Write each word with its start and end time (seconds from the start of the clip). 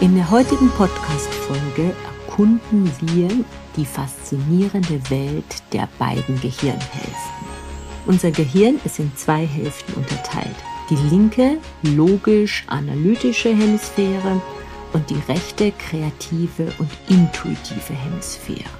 In 0.00 0.14
der 0.14 0.30
heutigen 0.30 0.70
Podcast-Folge 0.70 1.92
erkunden 2.28 2.88
wir 3.00 3.28
die 3.76 3.84
faszinierende 3.84 5.00
Welt 5.10 5.62
der 5.72 5.88
beiden 5.98 6.40
Gehirnhälften. 6.40 7.48
Unser 8.06 8.30
Gehirn 8.30 8.78
ist 8.84 9.00
in 9.00 9.10
zwei 9.16 9.44
Hälften 9.44 9.94
unterteilt. 9.94 10.54
Die 10.88 10.94
linke, 11.10 11.58
logisch-analytische 11.82 13.48
Hemisphäre 13.48 14.40
und 14.92 15.10
die 15.10 15.20
rechte, 15.26 15.72
kreative 15.72 16.72
und 16.78 16.90
intuitive 17.08 17.92
Hemisphäre. 17.92 18.70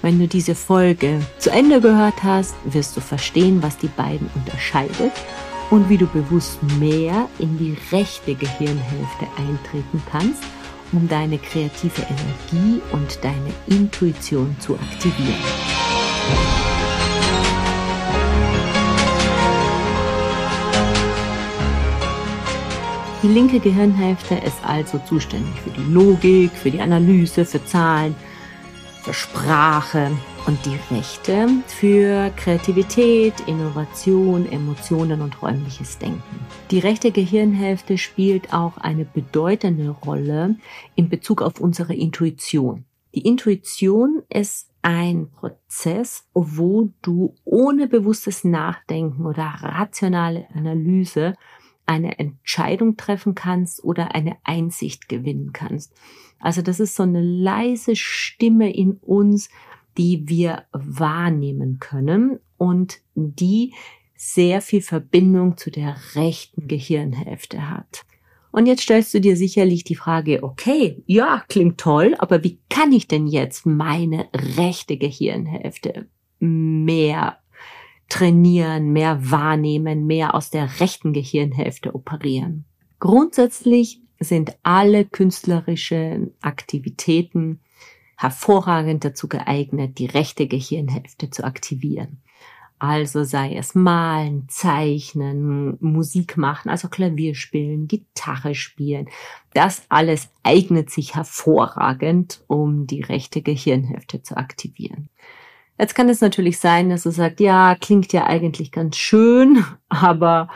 Wenn 0.00 0.20
du 0.20 0.28
diese 0.28 0.54
Folge 0.54 1.20
zu 1.38 1.50
Ende 1.50 1.80
gehört 1.80 2.22
hast, 2.22 2.54
wirst 2.64 2.96
du 2.96 3.00
verstehen, 3.00 3.64
was 3.64 3.78
die 3.78 3.88
beiden 3.88 4.30
unterscheidet 4.36 5.12
und 5.70 5.88
wie 5.88 5.98
du 5.98 6.06
bewusst 6.06 6.60
mehr 6.78 7.28
in 7.40 7.58
die 7.58 7.76
rechte 7.90 8.36
Gehirnhälfte 8.36 9.26
eintreten 9.36 10.00
kannst– 10.08 10.44
um 10.92 11.08
deine 11.08 11.38
kreative 11.38 12.02
Energie 12.02 12.80
und 12.92 13.18
deine 13.22 13.52
Intuition 13.66 14.56
zu 14.60 14.74
aktivieren. 14.74 15.34
Die 23.22 23.28
linke 23.28 23.58
Gehirnhälfte 23.58 24.36
ist 24.36 24.58
also 24.64 24.98
zuständig 25.00 25.52
für 25.62 25.70
die 25.70 25.92
Logik, 25.92 26.52
für 26.52 26.70
die 26.70 26.80
Analyse, 26.80 27.44
für 27.44 27.64
Zahlen, 27.64 28.14
für 29.08 29.14
Sprache 29.14 30.10
und 30.46 30.58
die 30.66 30.94
rechte 30.94 31.48
für 31.66 32.30
Kreativität, 32.36 33.32
Innovation, 33.46 34.46
Emotionen 34.52 35.22
und 35.22 35.40
räumliches 35.40 35.96
Denken. 35.96 36.46
Die 36.70 36.78
rechte 36.78 37.10
Gehirnhälfte 37.10 37.96
spielt 37.96 38.52
auch 38.52 38.76
eine 38.76 39.06
bedeutende 39.06 39.88
Rolle 39.88 40.56
in 40.94 41.08
Bezug 41.08 41.40
auf 41.40 41.58
unsere 41.58 41.94
Intuition. 41.94 42.84
Die 43.14 43.22
Intuition 43.22 44.24
ist 44.28 44.68
ein 44.82 45.30
Prozess, 45.30 46.28
wo 46.34 46.90
du 47.00 47.34
ohne 47.44 47.88
bewusstes 47.88 48.44
Nachdenken 48.44 49.24
oder 49.24 49.54
rationale 49.62 50.48
Analyse 50.54 51.34
eine 51.88 52.18
Entscheidung 52.18 52.96
treffen 52.96 53.34
kannst 53.34 53.82
oder 53.82 54.14
eine 54.14 54.36
Einsicht 54.44 55.08
gewinnen 55.08 55.52
kannst. 55.52 55.94
Also 56.38 56.62
das 56.62 56.80
ist 56.80 56.94
so 56.94 57.02
eine 57.02 57.22
leise 57.22 57.96
Stimme 57.96 58.72
in 58.72 58.92
uns, 58.92 59.48
die 59.96 60.28
wir 60.28 60.64
wahrnehmen 60.72 61.78
können 61.80 62.38
und 62.56 63.00
die 63.14 63.74
sehr 64.14 64.60
viel 64.60 64.82
Verbindung 64.82 65.56
zu 65.56 65.70
der 65.70 65.96
rechten 66.14 66.68
Gehirnhälfte 66.68 67.70
hat. 67.70 68.04
Und 68.50 68.66
jetzt 68.66 68.82
stellst 68.82 69.12
du 69.14 69.20
dir 69.20 69.36
sicherlich 69.36 69.84
die 69.84 69.94
Frage, 69.94 70.42
okay, 70.42 71.02
ja, 71.06 71.44
klingt 71.48 71.78
toll, 71.78 72.14
aber 72.18 72.42
wie 72.44 72.58
kann 72.68 72.92
ich 72.92 73.06
denn 73.06 73.26
jetzt 73.26 73.66
meine 73.66 74.28
rechte 74.56 74.96
Gehirnhälfte 74.96 76.08
mehr 76.40 77.38
trainieren, 78.08 78.92
mehr 78.92 79.30
wahrnehmen, 79.30 80.06
mehr 80.06 80.34
aus 80.34 80.50
der 80.50 80.80
rechten 80.80 81.12
Gehirnhälfte 81.12 81.94
operieren? 81.94 82.64
Grundsätzlich 83.00 84.00
sind 84.18 84.56
alle 84.62 85.04
künstlerischen 85.04 86.32
Aktivitäten 86.40 87.60
hervorragend 88.16 89.04
dazu 89.04 89.28
geeignet, 89.28 89.98
die 89.98 90.06
rechte 90.06 90.48
Gehirnhälfte 90.48 91.30
zu 91.30 91.44
aktivieren. 91.44 92.20
Also 92.80 93.24
sei 93.24 93.56
es 93.56 93.74
malen, 93.74 94.48
zeichnen, 94.48 95.76
Musik 95.80 96.36
machen, 96.36 96.68
also 96.68 96.88
Klavier 96.88 97.34
spielen, 97.34 97.88
Gitarre 97.88 98.54
spielen. 98.54 99.08
Das 99.52 99.82
alles 99.88 100.30
eignet 100.44 100.90
sich 100.90 101.16
hervorragend, 101.16 102.44
um 102.46 102.86
die 102.86 103.02
rechte 103.02 103.42
Gehirnhälfte 103.42 104.22
zu 104.22 104.36
aktivieren. 104.36 105.08
Jetzt 105.78 105.94
kann 105.94 106.08
es 106.08 106.20
natürlich 106.20 106.58
sein, 106.58 106.90
dass 106.90 107.04
du 107.04 107.10
sagst, 107.10 107.40
ja, 107.40 107.76
klingt 107.80 108.12
ja 108.12 108.26
eigentlich 108.26 108.72
ganz 108.72 108.96
schön, 108.96 109.64
aber 109.88 110.48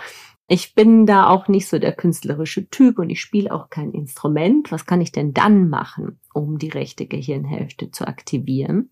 ich 0.49 0.75
bin 0.75 1.07
da 1.07 1.29
auch 1.29 1.49
nicht 1.49 1.69
so 1.69 1.79
der 1.79 1.93
künstlerische 1.93 2.69
Typ 2.69 2.99
und 2.99 3.09
ich 3.09 3.21
spiele 3.21 3.53
auch 3.53 3.71
kein 3.71 3.93
Instrument. 3.93 4.71
Was 4.73 4.85
kann 4.85 5.01
ich 5.01 5.13
denn 5.13 5.33
dann 5.33 5.71
machen, 5.71 6.19
um 6.35 6.59
die 6.59 6.69
rechte 6.69 7.07
Gehirnhälfte 7.07 7.91
zu 7.91 8.07
aktivieren? 8.07 8.91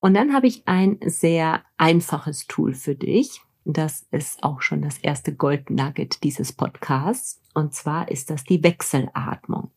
Und 0.00 0.14
dann 0.14 0.32
habe 0.32 0.46
ich 0.46 0.66
ein 0.66 0.98
sehr 1.04 1.62
einfaches 1.76 2.46
Tool 2.46 2.74
für 2.74 2.94
dich. 2.94 3.42
Das 3.64 4.06
ist 4.10 4.42
auch 4.42 4.62
schon 4.62 4.82
das 4.82 4.98
erste 4.98 5.34
Gold 5.34 5.70
Nugget 5.70 6.22
dieses 6.22 6.52
Podcasts. 6.52 7.40
Und 7.54 7.74
zwar 7.74 8.10
ist 8.10 8.30
das 8.30 8.44
die 8.44 8.62
Wechselatmung. 8.62 9.70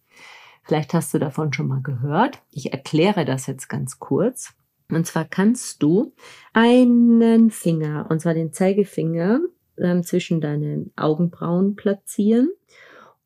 Vielleicht 0.63 0.93
hast 0.93 1.13
du 1.13 1.19
davon 1.19 1.51
schon 1.53 1.67
mal 1.67 1.81
gehört. 1.81 2.41
Ich 2.51 2.71
erkläre 2.71 3.25
das 3.25 3.47
jetzt 3.47 3.69
ganz 3.69 3.99
kurz. 3.99 4.53
Und 4.89 5.05
zwar 5.05 5.25
kannst 5.25 5.83
du 5.83 6.13
einen 6.53 7.51
Finger, 7.51 8.07
und 8.09 8.21
zwar 8.21 8.33
den 8.33 8.53
Zeigefinger, 8.53 9.39
äh, 9.75 10.01
zwischen 10.01 10.41
deinen 10.41 10.91
Augenbrauen 10.95 11.75
platzieren 11.75 12.49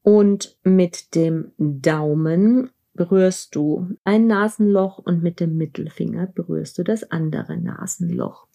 und 0.01 0.57
mit 0.63 1.15
dem 1.15 1.51
Daumen 1.57 2.69
berührst 2.93 3.55
du 3.55 3.87
ein 4.03 4.27
Nasenloch 4.27 4.99
und 4.99 5.23
mit 5.23 5.39
dem 5.39 5.57
Mittelfinger 5.57 6.27
berührst 6.27 6.77
du 6.77 6.83
das 6.83 7.09
andere 7.09 7.57
Nasenloch. 7.57 8.47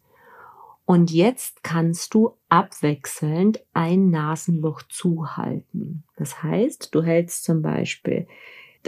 Und 0.85 1.11
jetzt 1.11 1.63
kannst 1.65 2.15
du 2.15 2.37
abwechselnd 2.49 3.63
ein 3.75 4.11
Nasenloch 4.11 4.83
zuhalten. 4.89 6.05
Das 6.17 6.43
heißt, 6.43 6.95
du 6.95 7.03
hältst 7.03 7.45
zum 7.45 7.63
Beispiel 7.63 8.27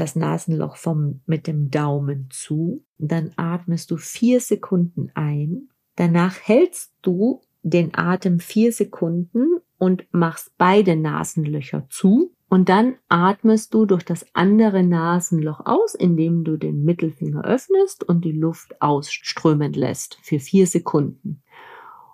das 0.00 0.16
Nasenloch 0.16 0.76
vom, 0.76 1.20
mit 1.26 1.46
dem 1.46 1.70
Daumen 1.70 2.28
zu, 2.30 2.82
dann 2.98 3.32
atmest 3.36 3.90
du 3.90 3.98
vier 3.98 4.40
Sekunden 4.40 5.10
ein, 5.14 5.68
danach 5.96 6.36
hältst 6.42 6.94
du 7.02 7.42
den 7.62 7.94
Atem 7.94 8.40
vier 8.40 8.72
Sekunden 8.72 9.60
und 9.76 10.06
machst 10.10 10.52
beide 10.56 10.96
Nasenlöcher 10.96 11.86
zu. 11.90 12.32
Und 12.48 12.68
dann 12.68 12.96
atmest 13.08 13.74
du 13.74 13.84
durch 13.84 14.02
das 14.02 14.26
andere 14.32 14.82
Nasenloch 14.82 15.66
aus, 15.66 15.94
indem 15.94 16.42
du 16.42 16.56
den 16.56 16.84
Mittelfinger 16.84 17.44
öffnest 17.44 18.02
und 18.02 18.24
die 18.24 18.32
Luft 18.32 18.80
ausströmen 18.82 19.72
lässt 19.72 20.18
für 20.22 20.40
vier 20.40 20.66
Sekunden. 20.66 21.42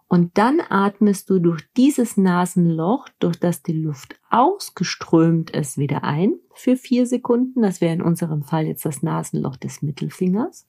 Und 0.08 0.38
dann 0.38 0.60
atmest 0.60 1.30
du 1.30 1.40
durch 1.40 1.64
dieses 1.76 2.16
Nasenloch, 2.16 3.08
durch 3.18 3.40
das 3.40 3.62
die 3.62 3.72
Luft 3.72 4.20
ausgeströmt 4.30 5.50
ist, 5.50 5.78
wieder 5.78 6.04
ein 6.04 6.34
für 6.54 6.76
vier 6.76 7.06
Sekunden. 7.06 7.62
Das 7.62 7.80
wäre 7.80 7.94
in 7.94 8.02
unserem 8.02 8.44
Fall 8.44 8.66
jetzt 8.66 8.84
das 8.84 9.02
Nasenloch 9.02 9.56
des 9.56 9.82
Mittelfingers. 9.82 10.68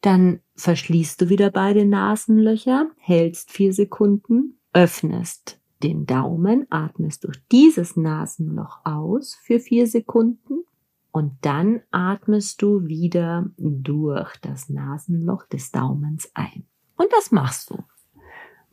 Dann 0.00 0.40
verschließt 0.56 1.20
du 1.20 1.28
wieder 1.28 1.50
beide 1.50 1.84
Nasenlöcher, 1.84 2.88
hältst 2.98 3.50
vier 3.50 3.72
Sekunden, 3.74 4.58
öffnest 4.72 5.60
den 5.82 6.06
Daumen, 6.06 6.66
atmest 6.70 7.24
durch 7.24 7.42
dieses 7.52 7.94
Nasenloch 7.96 8.80
aus 8.84 9.34
für 9.42 9.60
vier 9.60 9.86
Sekunden 9.86 10.64
und 11.12 11.32
dann 11.42 11.82
atmest 11.90 12.62
du 12.62 12.86
wieder 12.86 13.50
durch 13.58 14.36
das 14.38 14.70
Nasenloch 14.70 15.46
des 15.46 15.70
Daumens 15.70 16.30
ein. 16.34 16.66
Und 16.96 17.12
das 17.12 17.30
machst 17.30 17.70
du 17.70 17.84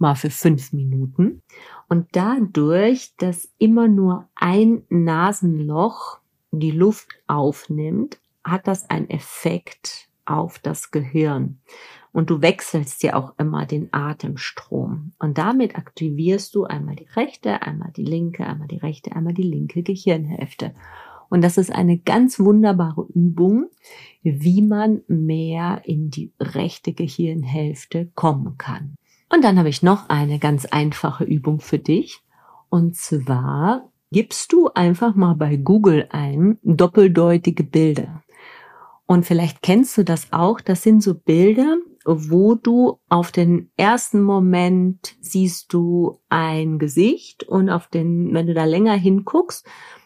mal 0.01 0.16
für 0.16 0.29
fünf 0.29 0.73
Minuten. 0.73 1.41
Und 1.88 2.07
dadurch, 2.12 3.13
dass 3.17 3.50
immer 3.57 3.88
nur 3.88 4.28
ein 4.35 4.84
Nasenloch 4.89 6.19
die 6.51 6.72
Luft 6.72 7.07
aufnimmt, 7.28 8.19
hat 8.44 8.67
das 8.67 8.89
einen 8.89 9.09
Effekt 9.09 10.09
auf 10.25 10.59
das 10.59 10.91
Gehirn 10.91 11.59
und 12.12 12.29
du 12.29 12.41
wechselst 12.41 13.03
ja 13.03 13.16
auch 13.16 13.34
immer 13.38 13.66
den 13.66 13.89
Atemstrom. 13.91 15.13
Und 15.19 15.38
damit 15.38 15.78
aktivierst 15.78 16.53
du 16.56 16.66
einmal 16.66 16.95
die 16.95 17.07
rechte, 17.16 17.62
einmal 17.62 17.91
die 17.95 18.03
linke, 18.03 18.45
einmal 18.45 18.68
die 18.68 18.78
rechte, 18.78 19.16
einmal 19.16 19.33
die 19.33 19.44
linke 19.44 19.83
Gehirnhälfte. 19.83 20.73
Und 21.29 21.41
das 21.41 21.57
ist 21.57 21.72
eine 21.72 21.97
ganz 21.97 22.39
wunderbare 22.39 23.06
Übung, 23.13 23.69
wie 24.21 24.62
man 24.62 25.01
mehr 25.07 25.81
in 25.86 26.09
die 26.09 26.33
rechte 26.39 26.92
Gehirnhälfte 26.92 28.12
kommen 28.15 28.57
kann. 28.57 28.95
Und 29.33 29.44
dann 29.44 29.57
habe 29.57 29.69
ich 29.69 29.81
noch 29.81 30.10
eine 30.10 30.39
ganz 30.39 30.66
einfache 30.66 31.24
Übung 31.24 31.62
für 31.62 31.80
dich. 31.80 32.19
Und 32.69 32.98
zwar 32.98 33.89
gibst 34.12 34.51
du 34.51 34.69
einfach 34.74 35.16
mal 35.16 35.36
bei 35.36 35.56
Google 35.56 36.07
ein 36.12 36.57
doppeldeutige 36.63 37.63
Bilder. 37.63 38.24
Und 39.06 39.25
vielleicht 39.25 39.62
kennst 39.62 39.98
du 39.98 40.04
das 40.04 40.31
auch. 40.31 40.60
Das 40.60 40.83
sind 40.83 41.01
so 41.01 41.16
Bilder, 41.16 41.78
wo 42.06 42.56
du 42.56 43.00
auf 43.10 43.31
den 43.31 43.72
ersten 43.78 44.22
Moment 44.22 45.16
siehst 45.22 45.72
du 45.74 46.19
ein 46.30 46.80
Gesicht 46.80 47.44
und 47.44 47.69
auf 47.69 47.88
den, 47.88 48.33
wenn 48.33 48.48
du 48.48 48.54
da 48.54 48.66
länger 48.66 48.95
hinguckst, 48.95 49.66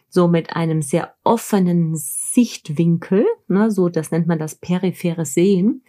so 0.10 0.28
mit 0.28 0.56
einem 0.56 0.82
sehr 0.82 1.14
offenen 1.24 1.96
Sichtwinkel, 1.96 3.26
ne, 3.48 3.70
so 3.72 3.90
das 3.90 4.12
nennt 4.12 4.28
man 4.28 4.40
das 4.40 4.56
periphere 4.56 5.26
Sehen, 5.26 5.84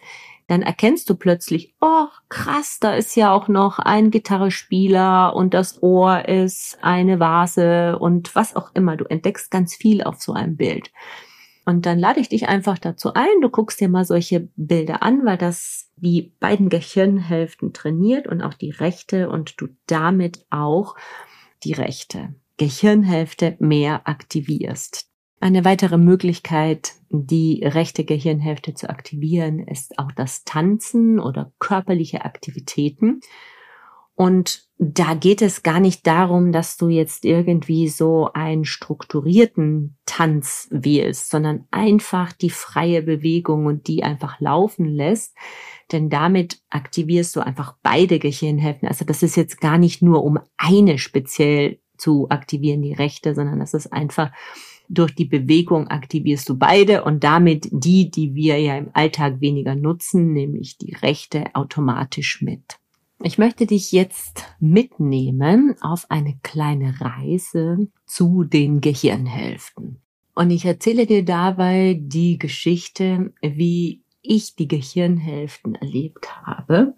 dann 0.47 0.63
erkennst 0.63 1.11
du 1.11 1.17
plötzlich, 1.17 1.75
oh 1.81 2.07
krass, 2.29 2.79
da 2.81 2.95
ist 2.95 3.17
ja 3.17 3.33
auch 3.33 3.49
noch 3.49 3.79
ein 3.79 4.11
Gitarrespieler 4.11 5.35
und 5.35 5.55
das 5.55 5.83
Ohr 5.83 6.29
ist 6.29 6.79
eine 6.83 7.19
Vase 7.19 7.99
und 7.99 8.35
was 8.35 8.55
auch 8.55 8.71
immer. 8.75 8.97
Du 8.97 9.05
entdeckst 9.05 9.51
ganz 9.51 9.75
viel 9.75 10.03
auf 10.03 10.21
so 10.21 10.33
einem 10.33 10.57
Bild. 10.57 10.93
Und 11.65 11.85
dann 11.85 11.99
lade 11.99 12.21
ich 12.21 12.29
dich 12.29 12.49
einfach 12.49 12.79
dazu 12.79 13.15
ein. 13.15 13.41
Du 13.43 13.51
guckst 13.51 13.81
dir 13.81 13.89
mal 13.89 14.05
solche 14.05 14.49
Bilder 14.55 15.03
an, 15.03 15.27
weil 15.27 15.37
das 15.37 15.91
die 15.97 16.33
beiden 16.39 16.69
Gehirnhälften 16.69 17.73
trainiert 17.73 18.29
und 18.29 18.41
auch 18.41 18.55
die 18.55 18.71
rechte 18.71 19.29
und 19.29 19.61
du 19.61 19.69
damit 19.87 20.47
auch 20.51 20.95
die 21.65 21.73
rechte 21.73 22.35
Gehirnhälfte 22.57 23.57
mehr 23.59 24.07
aktivierst. 24.07 25.11
Eine 25.39 25.65
weitere 25.65 25.99
Möglichkeit, 25.99 26.95
die 27.11 27.63
rechte 27.63 28.05
Gehirnhälfte 28.05 28.75
zu 28.75 28.89
aktivieren, 28.89 29.59
ist 29.61 29.99
auch 29.99 30.11
das 30.13 30.45
Tanzen 30.45 31.21
oder 31.21 31.53
körperliche 31.59 32.25
Aktivitäten. 32.25 33.21
Und 34.15 34.67
da 34.79 35.13
geht 35.13 35.43
es 35.43 35.63
gar 35.63 35.79
nicht 35.79 36.07
darum, 36.07 36.51
dass 36.51 36.79
du 36.79 36.89
jetzt 36.89 37.27
irgendwie 37.27 37.89
so 37.89 38.31
einen 38.33 38.65
strukturierten 38.65 39.99
Tanz 40.07 40.69
wählst, 40.71 41.29
sondern 41.29 41.67
einfach 41.71 42.33
die 42.33 42.51
freie 42.51 43.03
Bewegung 43.03 43.67
und 43.67 43.89
die 43.89 44.03
einfach 44.05 44.41
laufen 44.41 44.87
lässt. 44.87 45.37
Denn 45.93 46.09
damit 46.09 46.61
aktivierst 46.71 47.37
du 47.37 47.41
einfach 47.41 47.75
beide 47.83 48.19
Gehirnhälften. 48.19 48.89
Also 48.89 49.05
das 49.05 49.23
ist 49.23 49.37
jetzt 49.37 49.61
gar 49.61 49.77
nicht 49.77 50.01
nur 50.01 50.25
um 50.25 50.39
eine 50.57 50.97
speziell 50.97 51.79
zu 51.99 52.31
aktivieren, 52.31 52.81
die 52.81 52.95
rechte, 52.95 53.35
sondern 53.35 53.59
das 53.59 53.75
ist 53.75 53.93
einfach 53.93 54.33
durch 54.89 55.15
die 55.15 55.25
Bewegung 55.25 55.89
aktivierst 55.89 56.49
du 56.49 56.57
beide 56.57 57.05
und 57.05 57.25
damit 57.25 57.69
die, 57.71 58.11
die 58.11 58.35
wir 58.35 58.59
ja 58.59 58.77
im 58.77 58.91
Alltag 58.93 59.41
weniger 59.41 59.75
nutzen, 59.75 60.33
nämlich 60.33 60.79
die 60.79 60.95
rechte 60.95 61.55
automatisch 61.55 62.43
mit. 62.43 62.79
Ich 63.23 63.39
möchte 63.39 63.67
dich 63.67 63.93
jetzt 63.93 64.45
mitnehmen 64.61 65.75
auf 65.81 66.11
eine 66.11 66.39
kleine 66.43 67.01
Reise 67.01 67.89
zu 68.05 68.45
den 68.45 68.81
Gehirnhälften. 68.81 70.01
Und 70.35 70.51
ich 70.51 70.67
erzähle 70.67 71.07
dir 71.07 71.25
dabei 71.25 71.99
die 71.99 72.39
Geschichte, 72.39 73.33
wie 73.41 74.03
ich 74.21 74.55
die 74.55 74.69
Gehirnhälften 74.69 75.77
erlebt 75.77 76.47
habe. 76.47 76.95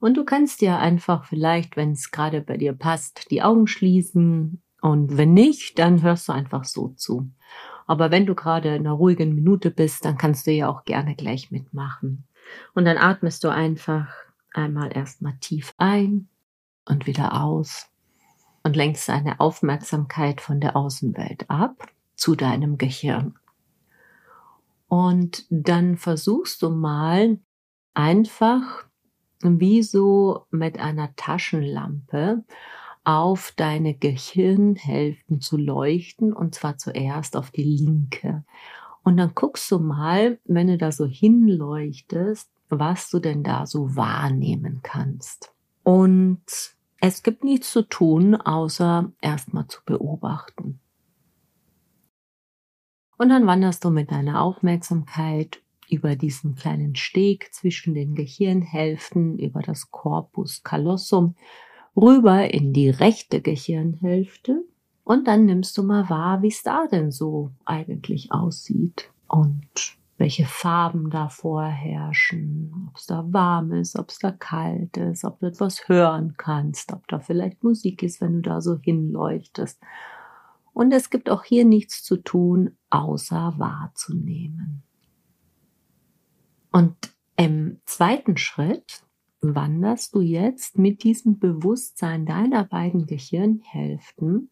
Und 0.00 0.16
du 0.16 0.24
kannst 0.24 0.62
dir 0.62 0.78
einfach 0.78 1.24
vielleicht, 1.24 1.76
wenn 1.76 1.92
es 1.92 2.10
gerade 2.10 2.40
bei 2.40 2.56
dir 2.56 2.72
passt, 2.72 3.30
die 3.30 3.40
Augen 3.40 3.68
schließen. 3.68 4.60
Und 4.82 5.16
wenn 5.16 5.32
nicht, 5.32 5.78
dann 5.78 6.02
hörst 6.02 6.28
du 6.28 6.32
einfach 6.32 6.64
so 6.64 6.88
zu. 6.88 7.30
Aber 7.86 8.10
wenn 8.10 8.26
du 8.26 8.34
gerade 8.34 8.74
in 8.74 8.84
einer 8.84 8.92
ruhigen 8.92 9.32
Minute 9.32 9.70
bist, 9.70 10.04
dann 10.04 10.18
kannst 10.18 10.46
du 10.46 10.50
ja 10.50 10.68
auch 10.68 10.84
gerne 10.84 11.14
gleich 11.14 11.52
mitmachen. 11.52 12.24
Und 12.74 12.84
dann 12.84 12.98
atmest 12.98 13.44
du 13.44 13.48
einfach 13.48 14.08
einmal 14.52 14.94
erstmal 14.94 15.34
tief 15.38 15.72
ein 15.78 16.28
und 16.84 17.06
wieder 17.06 17.40
aus 17.40 17.88
und 18.64 18.74
lenkst 18.74 19.08
deine 19.08 19.38
Aufmerksamkeit 19.38 20.40
von 20.40 20.60
der 20.60 20.76
Außenwelt 20.76 21.48
ab 21.48 21.86
zu 22.16 22.34
deinem 22.34 22.76
Gehirn. 22.76 23.36
Und 24.88 25.46
dann 25.48 25.96
versuchst 25.96 26.60
du 26.60 26.70
mal 26.70 27.38
einfach 27.94 28.84
wie 29.40 29.84
so 29.84 30.46
mit 30.50 30.80
einer 30.80 31.14
Taschenlampe 31.14 32.42
auf 33.04 33.52
deine 33.56 33.94
Gehirnhälften 33.94 35.40
zu 35.40 35.56
leuchten 35.56 36.32
und 36.32 36.54
zwar 36.54 36.78
zuerst 36.78 37.36
auf 37.36 37.50
die 37.50 37.64
linke. 37.64 38.44
Und 39.02 39.16
dann 39.16 39.34
guckst 39.34 39.70
du 39.70 39.78
mal, 39.78 40.38
wenn 40.44 40.68
du 40.68 40.78
da 40.78 40.92
so 40.92 41.06
hinleuchtest, 41.06 42.50
was 42.68 43.10
du 43.10 43.18
denn 43.18 43.42
da 43.42 43.66
so 43.66 43.96
wahrnehmen 43.96 44.80
kannst. 44.82 45.52
Und 45.82 46.42
es 47.00 47.22
gibt 47.24 47.42
nichts 47.42 47.72
zu 47.72 47.82
tun, 47.82 48.36
außer 48.36 49.10
erstmal 49.20 49.66
zu 49.66 49.80
beobachten. 49.84 50.78
Und 53.18 53.28
dann 53.28 53.46
wanderst 53.46 53.84
du 53.84 53.90
mit 53.90 54.10
deiner 54.10 54.40
Aufmerksamkeit 54.40 55.60
über 55.90 56.16
diesen 56.16 56.54
kleinen 56.54 56.94
Steg 56.94 57.52
zwischen 57.52 57.94
den 57.94 58.14
Gehirnhälften, 58.14 59.38
über 59.38 59.60
das 59.60 59.90
Corpus 59.90 60.62
callosum, 60.62 61.34
rüber 61.96 62.52
in 62.52 62.72
die 62.72 62.90
rechte 62.90 63.40
Gehirnhälfte. 63.40 64.64
Und 65.04 65.26
dann 65.26 65.46
nimmst 65.46 65.76
du 65.76 65.82
mal 65.82 66.08
wahr, 66.08 66.42
wie 66.42 66.48
es 66.48 66.62
da 66.62 66.86
denn 66.86 67.10
so 67.10 67.50
eigentlich 67.64 68.32
aussieht. 68.32 69.10
Und 69.26 69.98
welche 70.22 70.46
Farben 70.46 71.10
da 71.10 71.28
vorherrschen, 71.28 72.86
ob 72.88 72.96
es 72.96 73.06
da 73.06 73.24
warm 73.32 73.72
ist, 73.72 73.98
ob 73.98 74.10
es 74.10 74.20
da 74.20 74.30
kalt 74.30 74.96
ist, 74.96 75.24
ob 75.24 75.40
du 75.40 75.46
etwas 75.46 75.88
hören 75.88 76.34
kannst, 76.36 76.92
ob 76.92 77.08
da 77.08 77.18
vielleicht 77.18 77.64
Musik 77.64 78.04
ist, 78.04 78.20
wenn 78.20 78.34
du 78.34 78.42
da 78.42 78.60
so 78.60 78.78
hinleuchtest. 78.78 79.80
Und 80.72 80.92
es 80.92 81.10
gibt 81.10 81.28
auch 81.28 81.42
hier 81.42 81.64
nichts 81.64 82.04
zu 82.04 82.18
tun, 82.18 82.76
außer 82.90 83.54
wahrzunehmen. 83.56 84.84
Und 86.70 86.94
im 87.36 87.80
zweiten 87.84 88.36
Schritt 88.36 89.02
wanderst 89.42 90.14
du 90.14 90.20
jetzt 90.20 90.78
mit 90.78 91.02
diesem 91.02 91.38
Bewusstsein 91.38 92.24
deiner 92.24 92.64
beiden 92.64 93.06
Gehirnhälften 93.06 94.50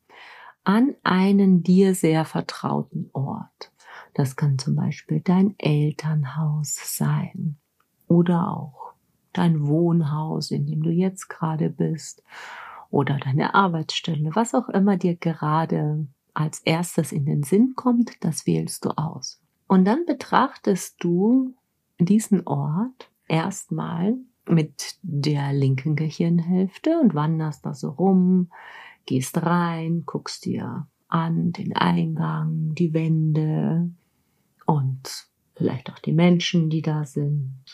an 0.64 0.94
einen 1.02 1.62
dir 1.62 1.94
sehr 1.94 2.24
vertrauten 2.24 3.08
Ort. 3.12 3.72
Das 4.14 4.36
kann 4.36 4.58
zum 4.58 4.76
Beispiel 4.76 5.20
dein 5.20 5.54
Elternhaus 5.58 6.96
sein 6.96 7.56
oder 8.08 8.48
auch 8.48 8.92
dein 9.32 9.66
Wohnhaus, 9.66 10.50
in 10.50 10.66
dem 10.66 10.82
du 10.82 10.90
jetzt 10.90 11.28
gerade 11.28 11.70
bist 11.70 12.22
oder 12.90 13.18
deine 13.18 13.54
Arbeitsstelle, 13.54 14.34
was 14.34 14.54
auch 14.54 14.68
immer 14.68 14.96
dir 14.96 15.14
gerade 15.14 16.06
als 16.34 16.60
erstes 16.60 17.12
in 17.12 17.26
den 17.26 17.44
Sinn 17.44 17.74
kommt, 17.76 18.24
das 18.24 18.46
wählst 18.46 18.84
du 18.84 18.90
aus. 18.90 19.40
Und 19.68 19.84
dann 19.84 20.04
betrachtest 20.04 20.96
du 21.02 21.54
diesen 21.98 22.46
Ort 22.46 23.10
erstmal 23.28 24.16
mit 24.48 24.96
der 25.02 25.52
linken 25.52 25.96
Gehirnhälfte 25.96 26.98
und 27.00 27.14
wanderst 27.14 27.64
da 27.64 27.74
so 27.74 27.90
rum, 27.90 28.50
gehst 29.06 29.42
rein, 29.42 30.04
guckst 30.06 30.44
dir 30.44 30.86
an 31.08 31.52
den 31.52 31.74
Eingang, 31.74 32.74
die 32.74 32.94
Wände, 32.94 33.90
und 34.70 35.26
vielleicht 35.56 35.90
auch 35.90 35.98
die 35.98 36.12
Menschen, 36.12 36.70
die 36.70 36.82
da 36.82 37.04
sind. 37.04 37.64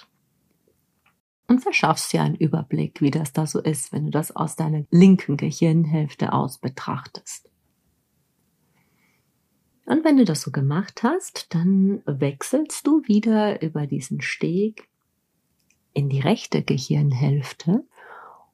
Und 1.47 1.61
verschaffst 1.61 2.13
dir 2.13 2.23
einen 2.23 2.35
Überblick, 2.35 3.03
wie 3.03 3.11
das 3.11 3.35
da 3.35 3.47
so 3.47 3.61
ist, 3.61 3.93
wenn 3.93 4.07
du 4.07 4.11
das 4.11 4.35
aus 4.35 4.57
deiner 4.57 4.85
linken 4.91 5.37
Gehirnhälfte 5.37 6.33
aus 6.33 6.59
betrachtest. 6.59 7.51
Und 9.85 10.05
wenn 10.05 10.17
du 10.17 10.25
das 10.25 10.41
so 10.41 10.51
gemacht 10.51 11.03
hast, 11.03 11.55
dann 11.55 12.03
wechselst 12.07 12.87
du 12.87 13.03
wieder 13.07 13.63
über 13.63 13.87
diesen 13.87 14.23
Steg 14.23 14.89
in 15.97 16.11
die 16.11 16.21
rechte 16.21 16.63
Gehirnhälfte 16.63 17.83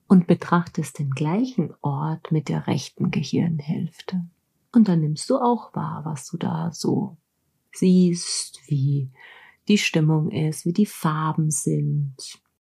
und 0.06 0.28
betrachtest 0.28 1.00
den 1.00 1.10
gleichen 1.10 1.74
Ort 1.82 2.30
mit 2.30 2.48
der 2.48 2.68
rechten 2.68 3.10
Gehirnhälfte. 3.10 4.24
Und 4.70 4.86
dann 4.86 5.00
nimmst 5.00 5.28
du 5.28 5.38
auch 5.38 5.74
wahr, 5.74 6.02
was 6.04 6.28
du 6.30 6.36
da 6.36 6.70
so 6.72 7.16
siehst, 7.72 8.60
wie 8.68 9.10
die 9.66 9.78
Stimmung 9.78 10.30
ist, 10.30 10.64
wie 10.64 10.72
die 10.72 10.86
Farben 10.86 11.50
sind, 11.50 12.14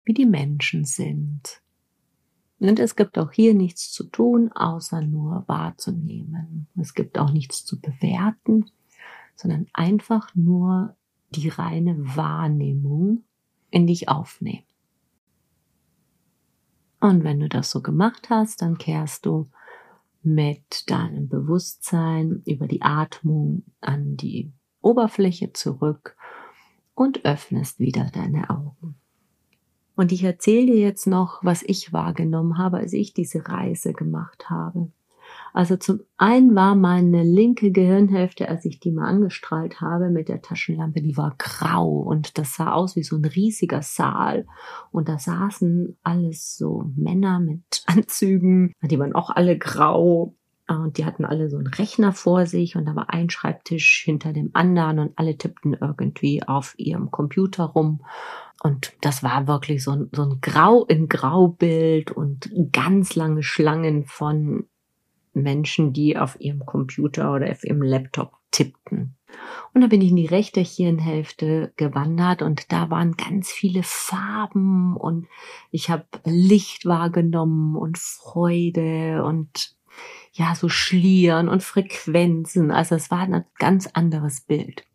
wie 0.06 0.14
die 0.16 0.26
Menschen 0.26 0.86
sind. 0.86 1.62
Und 2.58 2.80
es 2.80 2.96
gibt 2.96 3.20
auch 3.20 3.32
hier 3.32 3.54
nichts 3.54 3.92
zu 3.92 4.06
tun, 4.06 4.52
außer 4.54 5.02
nur 5.02 5.44
wahrzunehmen. 5.48 6.68
Es 6.82 6.96
gibt 6.96 7.20
auch 7.20 7.32
nichts 7.32 7.64
zu 7.64 7.80
bewerten, 7.80 8.72
sondern 9.36 9.68
einfach 9.74 10.34
nur 10.34 10.96
die 11.30 11.50
reine 11.50 11.96
Wahrnehmung 12.16 13.24
in 13.74 13.88
dich 13.88 14.08
aufnehmen. 14.08 14.66
Und 17.00 17.24
wenn 17.24 17.40
du 17.40 17.50
das 17.50 17.72
so 17.72 17.82
gemacht 17.82 18.30
hast, 18.30 18.62
dann 18.62 18.78
kehrst 18.78 19.26
du 19.26 19.50
mit 20.22 20.90
deinem 20.90 21.28
Bewusstsein 21.28 22.44
über 22.46 22.68
die 22.68 22.82
Atmung 22.82 23.64
an 23.82 24.16
die 24.16 24.54
Oberfläche 24.82 25.52
zurück 25.54 26.16
und 26.94 27.26
öffnest 27.26 27.80
wieder 27.80 28.10
deine 28.14 28.50
Augen. 28.50 28.96
Und 29.96 30.12
ich 30.12 30.24
erzähle 30.24 30.68
dir 30.68 30.80
jetzt 30.80 31.08
noch, 31.08 31.44
was 31.44 31.64
ich 31.64 31.92
wahrgenommen 31.92 32.58
habe, 32.58 32.78
als 32.78 32.94
ich 32.94 33.14
diese 33.14 33.48
Reise 33.48 33.94
gemacht 33.94 34.50
habe. 34.50 34.92
Also 35.54 35.78
zum 35.78 36.02
einen 36.18 36.56
war 36.56 36.74
meine 36.74 37.24
linke 37.24 37.72
Gehirnhälfte, 37.72 38.50
als 38.50 38.66
ich 38.66 38.80
die 38.80 38.92
mal 38.92 39.08
angestrahlt 39.08 39.82
habe 39.82 40.10
mit 40.10 40.28
der 40.28 40.42
Taschenlampe, 40.42 41.02
die 41.02 41.16
war 41.16 41.36
grau 41.38 41.90
und 42.00 42.40
das 42.40 42.56
sah 42.56 42.74
aus 42.74 42.96
wie 42.96 43.04
so 43.04 43.16
ein 43.16 43.26
riesiger 43.26 43.84
Saal. 43.84 44.48
Und 44.92 45.10
da 45.10 45.20
saßen 45.20 45.96
alles 46.02 46.58
so 46.58 46.92
Männer 46.96 47.40
mit 47.40 47.62
Anzügen, 47.86 48.74
die 48.82 48.98
waren 48.98 49.14
auch 49.14 49.30
alle 49.30 49.58
grau 49.58 50.34
und 50.68 50.98
die 50.98 51.06
hatten 51.06 51.26
alle 51.26 51.50
so 51.50 51.58
einen 51.58 51.68
Rechner 51.68 52.14
vor 52.14 52.46
sich 52.48 52.76
und 52.76 52.86
da 52.86 52.96
war 52.96 53.12
ein 53.12 53.30
Schreibtisch 53.30 54.04
hinter 54.06 54.34
dem 54.34 54.50
anderen 54.54 54.98
und 54.98 55.12
alle 55.18 55.38
tippten 55.38 55.74
irgendwie 55.80 56.42
auf 56.42 56.74
ihrem 56.78 57.12
Computer 57.12 57.66
rum. 57.66 58.02
Und 58.64 58.94
das 59.02 59.24
war 59.24 59.48
wirklich 59.48 59.84
so 59.84 59.92
ein, 59.92 60.10
so 60.14 60.24
ein 60.24 60.40
Grau 60.42 60.86
in 60.86 61.10
Graubild 61.10 62.12
und 62.12 62.50
ganz 62.72 63.16
lange 63.16 63.44
Schlangen 63.44 64.06
von 64.06 64.68
Menschen, 65.34 65.94
die 65.94 66.18
auf 66.18 66.40
ihrem 66.40 66.66
Computer 66.66 67.34
oder 67.34 67.52
auf 67.52 67.64
ihrem 67.64 67.82
Laptop 67.82 68.34
tippten. 68.52 69.16
Und 69.74 69.82
dann 69.82 69.90
bin 69.90 70.02
ich 70.02 70.10
in 70.10 70.16
die 70.16 70.28
rechte 70.28 70.62
Hirnhälfte 70.62 71.74
gewandert 71.76 72.42
und 72.42 72.72
da 72.72 72.90
waren 72.90 73.14
ganz 73.14 73.52
viele 73.52 73.82
Farben 73.84 74.96
und 74.96 75.28
ich 75.72 75.90
habe 75.90 76.06
Licht 76.24 76.86
wahrgenommen 76.86 77.76
und 77.76 77.98
Freude 77.98 79.24
und 79.26 79.76
ja, 80.34 80.56
so 80.56 80.70
Schlieren 80.70 81.50
und 81.50 81.64
Frequenzen. 81.64 82.72
Also 82.72 82.96
es 82.96 83.12
war 83.12 83.20
ein 83.20 83.46
ganz 83.58 83.88
anderes 83.88 84.42
Bild. 84.42 84.86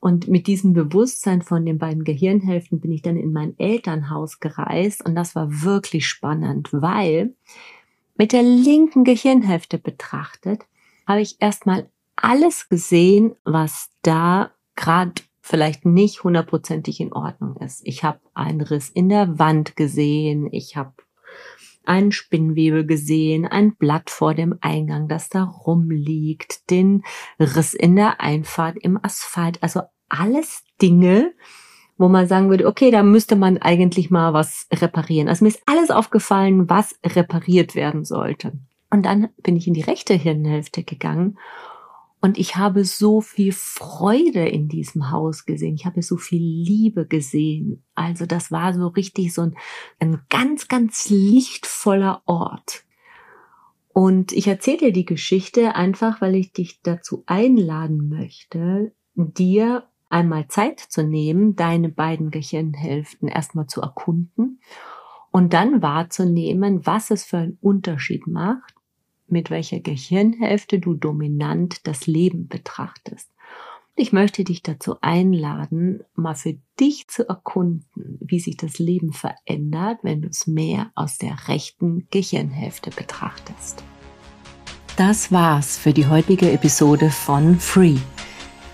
Und 0.00 0.28
mit 0.28 0.46
diesem 0.46 0.74
Bewusstsein 0.74 1.42
von 1.42 1.66
den 1.66 1.78
beiden 1.78 2.04
Gehirnhälften 2.04 2.80
bin 2.80 2.92
ich 2.92 3.02
dann 3.02 3.16
in 3.16 3.32
mein 3.32 3.58
Elternhaus 3.58 4.38
gereist 4.38 5.04
und 5.04 5.16
das 5.16 5.34
war 5.34 5.62
wirklich 5.62 6.06
spannend, 6.06 6.68
weil 6.72 7.34
mit 8.18 8.32
der 8.32 8.42
linken 8.42 9.04
Gehirnhälfte 9.04 9.78
betrachtet 9.78 10.66
habe 11.06 11.22
ich 11.22 11.40
erstmal 11.40 11.88
alles 12.16 12.68
gesehen, 12.68 13.34
was 13.44 13.90
da 14.02 14.50
gerade 14.76 15.22
vielleicht 15.40 15.86
nicht 15.86 16.24
hundertprozentig 16.24 17.00
in 17.00 17.12
Ordnung 17.12 17.56
ist. 17.56 17.80
Ich 17.84 18.04
habe 18.04 18.20
einen 18.34 18.60
Riss 18.60 18.90
in 18.90 19.08
der 19.08 19.38
Wand 19.38 19.76
gesehen, 19.76 20.48
ich 20.52 20.76
habe 20.76 20.92
einen 21.86 22.12
Spinnwebel 22.12 22.84
gesehen, 22.84 23.46
ein 23.46 23.74
Blatt 23.76 24.10
vor 24.10 24.34
dem 24.34 24.58
Eingang, 24.60 25.08
das 25.08 25.30
da 25.30 25.44
rumliegt, 25.44 26.68
den 26.70 27.02
Riss 27.40 27.72
in 27.72 27.96
der 27.96 28.20
Einfahrt 28.20 28.76
im 28.78 29.02
Asphalt, 29.02 29.62
also 29.62 29.80
alles 30.10 30.64
Dinge, 30.82 31.32
wo 31.98 32.08
man 32.08 32.26
sagen 32.26 32.48
würde, 32.48 32.66
okay, 32.66 32.90
da 32.90 33.02
müsste 33.02 33.36
man 33.36 33.58
eigentlich 33.58 34.10
mal 34.10 34.32
was 34.32 34.66
reparieren. 34.72 35.28
Also 35.28 35.44
mir 35.44 35.50
ist 35.50 35.62
alles 35.66 35.90
aufgefallen, 35.90 36.70
was 36.70 36.98
repariert 37.04 37.74
werden 37.74 38.04
sollte. 38.04 38.52
Und 38.90 39.04
dann 39.04 39.28
bin 39.42 39.56
ich 39.56 39.66
in 39.66 39.74
die 39.74 39.82
rechte 39.82 40.14
Hirnhälfte 40.14 40.82
gegangen 40.84 41.36
und 42.20 42.36
ich 42.36 42.56
habe 42.56 42.84
so 42.84 43.20
viel 43.20 43.52
Freude 43.52 44.48
in 44.48 44.68
diesem 44.68 45.10
Haus 45.10 45.44
gesehen. 45.44 45.76
Ich 45.76 45.86
habe 45.86 46.02
so 46.02 46.16
viel 46.16 46.42
Liebe 46.42 47.06
gesehen. 47.06 47.84
Also 47.94 48.26
das 48.26 48.50
war 48.50 48.74
so 48.74 48.88
richtig 48.88 49.32
so 49.32 49.42
ein, 49.42 49.56
ein 50.00 50.20
ganz, 50.28 50.66
ganz 50.66 51.08
lichtvoller 51.10 52.22
Ort. 52.26 52.84
Und 53.92 54.32
ich 54.32 54.48
erzähle 54.48 54.78
dir 54.78 54.92
die 54.92 55.04
Geschichte 55.04 55.76
einfach, 55.76 56.20
weil 56.20 56.34
ich 56.34 56.52
dich 56.52 56.82
dazu 56.82 57.22
einladen 57.26 58.08
möchte, 58.08 58.92
dir 59.14 59.88
einmal 60.08 60.48
Zeit 60.48 60.80
zu 60.80 61.02
nehmen, 61.02 61.56
deine 61.56 61.88
beiden 61.88 62.30
Gehirnhälften 62.30 63.28
erstmal 63.28 63.66
zu 63.66 63.80
erkunden 63.80 64.60
und 65.30 65.52
dann 65.52 65.82
wahrzunehmen, 65.82 66.86
was 66.86 67.10
es 67.10 67.24
für 67.24 67.38
einen 67.38 67.58
Unterschied 67.60 68.26
macht, 68.26 68.74
mit 69.26 69.50
welcher 69.50 69.80
Gehirnhälfte 69.80 70.78
du 70.78 70.94
dominant 70.94 71.86
das 71.86 72.06
Leben 72.06 72.48
betrachtest. 72.48 73.30
Ich 74.00 74.12
möchte 74.12 74.44
dich 74.44 74.62
dazu 74.62 74.94
einladen, 75.00 76.04
mal 76.14 76.36
für 76.36 76.56
dich 76.78 77.08
zu 77.08 77.28
erkunden, 77.28 78.18
wie 78.20 78.38
sich 78.38 78.56
das 78.56 78.78
Leben 78.78 79.12
verändert, 79.12 79.98
wenn 80.02 80.22
du 80.22 80.28
es 80.28 80.46
mehr 80.46 80.92
aus 80.94 81.18
der 81.18 81.48
rechten 81.48 82.06
Gehirnhälfte 82.10 82.90
betrachtest. 82.90 83.82
Das 84.96 85.32
war's 85.32 85.76
für 85.76 85.92
die 85.92 86.06
heutige 86.06 86.52
Episode 86.52 87.10
von 87.10 87.58
Free. 87.58 87.98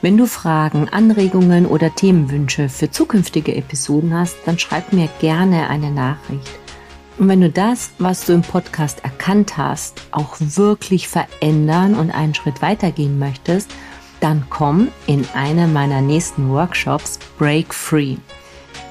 Wenn 0.04 0.18
du 0.18 0.26
Fragen, 0.26 0.90
Anregungen 0.90 1.64
oder 1.64 1.94
Themenwünsche 1.94 2.68
für 2.68 2.90
zukünftige 2.90 3.56
Episoden 3.56 4.12
hast, 4.12 4.36
dann 4.44 4.58
schreib 4.58 4.92
mir 4.92 5.08
gerne 5.18 5.70
eine 5.70 5.90
Nachricht. 5.90 6.58
Und 7.16 7.28
wenn 7.28 7.40
du 7.40 7.48
das, 7.48 7.88
was 7.98 8.26
du 8.26 8.34
im 8.34 8.42
Podcast 8.42 9.02
erkannt 9.02 9.56
hast, 9.56 10.02
auch 10.10 10.36
wirklich 10.38 11.08
verändern 11.08 11.94
und 11.94 12.10
einen 12.10 12.34
Schritt 12.34 12.60
weitergehen 12.60 13.18
möchtest, 13.18 13.70
dann 14.20 14.44
komm 14.50 14.88
in 15.06 15.26
einer 15.32 15.68
meiner 15.68 16.02
nächsten 16.02 16.50
Workshops 16.50 17.18
Break 17.38 17.72
Free. 17.72 18.16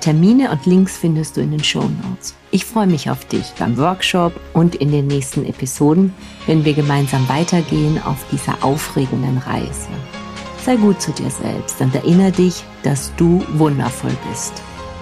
Termine 0.02 0.50
und 0.50 0.66
Links 0.66 0.98
findest 0.98 1.38
du 1.38 1.42
in 1.42 1.52
den 1.52 1.64
Show 1.64 1.88
Notes. 2.10 2.34
Ich 2.50 2.66
freue 2.66 2.88
mich 2.88 3.12
auf 3.12 3.24
dich 3.26 3.54
beim 3.60 3.78
Workshop 3.78 4.34
und 4.54 4.74
in 4.74 4.92
den 4.92 5.06
nächsten 5.06 5.46
Episoden, 5.46 6.12
wenn 6.48 6.66
wir 6.66 6.74
gemeinsam 6.74 7.30
weitergehen 7.30 8.02
auf 8.04 8.26
dieser 8.32 8.64
aufregenden 8.64 9.38
Reise. 9.38 9.90
Sei 10.66 10.78
gut 10.78 11.02
zu 11.02 11.12
dir 11.12 11.30
selbst 11.30 11.82
und 11.82 11.94
erinnere 11.94 12.32
dich, 12.32 12.64
dass 12.84 13.14
du 13.18 13.44
wundervoll 13.56 14.16
bist. 14.30 14.54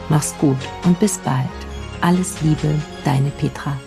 Mach's 0.10 0.36
gut 0.40 0.58
und 0.86 1.00
bis 1.00 1.20
bald. 1.20 1.48
Alles 2.02 2.42
Liebe, 2.42 2.74
deine 3.06 3.30
Petra. 3.30 3.78